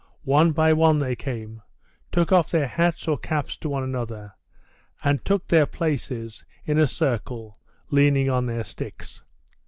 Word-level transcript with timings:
One 0.25 0.51
by 0.51 0.73
one 0.73 0.97
they 0.97 1.15
came, 1.15 1.61
took 2.11 2.31
off 2.31 2.49
their 2.49 2.65
hats 2.65 3.07
or 3.07 3.19
caps 3.19 3.55
to 3.57 3.69
one 3.69 3.83
another, 3.83 4.33
and 5.03 5.23
took 5.23 5.47
their 5.47 5.67
places 5.67 6.43
in 6.65 6.79
a 6.79 6.87
circle, 6.87 7.59
leaning 7.91 8.27
on 8.27 8.47
their 8.47 8.63
sticks. 8.63 9.21